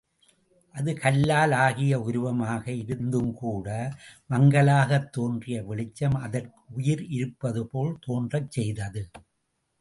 [0.75, 3.67] அது கல்லால் ஆகிய உருவமாக இருந்துங்கூட,
[4.29, 9.03] மங்கலாகத் தோன்றிய வெளிச்சம் அதற்கு உயிர் இருப்பதுபோல் தோன்றச் செய்தது.